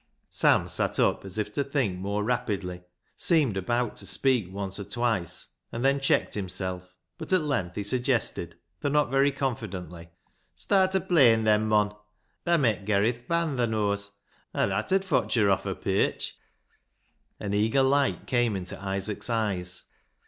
Sam 0.31 0.67
sat 0.67 0.99
up, 0.99 1.23
as 1.25 1.37
if 1.37 1.53
to 1.53 1.63
think 1.63 1.99
more 1.99 2.23
rapidly, 2.23 2.81
seemed 3.15 3.55
about 3.55 3.95
to 3.97 4.07
speak 4.07 4.51
once 4.51 4.79
or 4.79 4.83
twice, 4.83 5.49
and 5.71 5.85
then 5.85 5.99
checked 5.99 6.33
himself; 6.33 6.95
but 7.19 7.31
at 7.31 7.41
length 7.43 7.75
he 7.75 7.83
suggested, 7.83 8.55
though 8.79 8.89
not 8.89 9.11
very 9.11 9.31
confidently 9.31 10.09
—"Start 10.55 10.95
o' 10.95 10.99
playin' 11.01 11.43
then, 11.43 11.67
mon. 11.67 11.95
Thaa 12.47 12.57
met 12.57 12.83
ger 12.83 13.03
i' 13.03 13.11
th' 13.11 13.27
band, 13.27 13.59
thaa 13.59 13.67
knows, 13.67 14.09
an' 14.55 14.69
that 14.69 14.91
'ud 14.91 15.05
fotch 15.05 15.35
her 15.35 15.51
off 15.51 15.65
her 15.65 15.75
pierch." 15.75 16.35
An 17.39 17.53
eager 17.53 17.83
light 17.83 18.25
came 18.25 18.55
into 18.55 18.81
Isaac's 18.83 19.29
eyes. 19.29 19.83